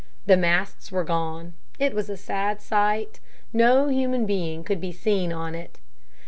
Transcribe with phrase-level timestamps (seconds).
[0.25, 1.53] The masts were gone.
[1.77, 3.19] It was a sad sight.
[3.53, 5.77] No human being could be seen on it.